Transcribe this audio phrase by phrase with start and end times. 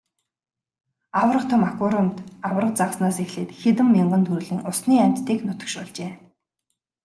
[1.19, 2.15] Аварга том аквариумд
[2.47, 6.11] аварга загаснаас эхлээд хэдэн мянган төрлийн усны амьтдыг нутагшуулжээ.